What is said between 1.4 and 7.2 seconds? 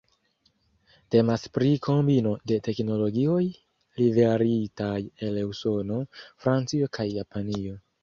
pri kombino de teknologioj liveritaj el Usono, Francio kaj